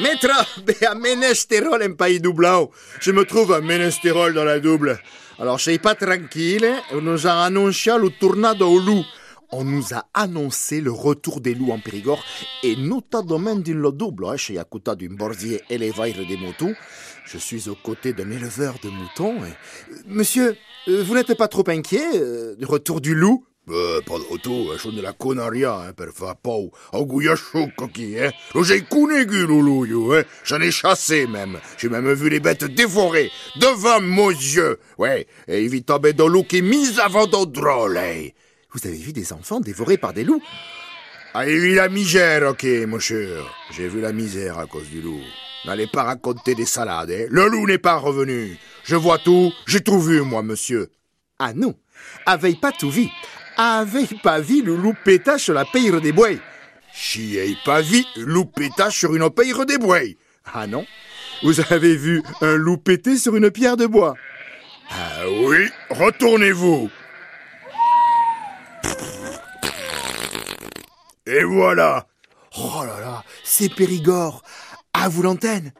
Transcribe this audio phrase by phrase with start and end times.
[0.00, 0.28] Maître,
[0.86, 2.72] à Ménestérol en Pays Doublao.
[3.00, 4.98] Je me trouve à Ménestérol dans la double.
[5.38, 6.68] Alors, je pas tranquille.
[6.92, 9.04] On nous a annoncé le au loup.
[9.52, 12.24] On nous a annoncé le retour des loups en Périgord
[12.64, 14.26] et notamment dans le double.
[14.32, 16.74] Je suis à côté d'un bordier éleveur des moutons.
[17.24, 19.36] Je suis aux côtés d'un éleveur de moutons.
[20.06, 20.56] Monsieur,
[20.88, 23.46] euh, vous n'êtes pas trop inquiet euh, du retour du loup?
[23.70, 26.70] Euh, pas de retour, je ne la connais rien, hein, per faire pau.
[26.92, 27.34] Auguia
[27.92, 28.30] qui, hein.
[28.62, 30.22] J'ai connu loup, hein.
[30.44, 31.58] J'en ai chassé, même.
[31.78, 34.78] J'ai même vu les bêtes dévorées, devant mes yeux.
[34.98, 38.28] Ouais, et il tomber dans l'eau qui mise avant d'autres drôles, hein.
[38.72, 40.42] Vous avez vu des enfants dévorés par des loups?
[41.32, 43.38] Ah, il la misère, ok, monsieur.
[43.70, 45.20] J'ai vu la misère à cause du loup.
[45.64, 47.26] N'allez pas raconter des salades, hein.
[47.30, 48.58] Le loup n'est pas revenu.
[48.84, 50.90] Je vois tout, j'ai tout vu, moi, monsieur.
[51.38, 51.74] Ah non,
[52.26, 53.08] avez pas tout vu
[53.56, 56.30] avait pas vu le loup pétage sur la paire des bois
[56.94, 60.00] J'y ai pas vu le loup pétage sur une paire des bois.
[60.52, 60.86] Ah non?
[61.42, 64.14] Vous avez vu un loup pété sur une pierre de bois
[64.90, 66.90] Ah oui, retournez-vous.
[71.26, 72.06] Et voilà.
[72.56, 74.42] Oh là là, c'est Périgord.
[74.92, 75.72] À vous l'antenne.